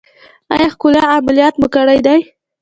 [0.53, 2.19] ایا ښکلا عملیات مو کړی دی؟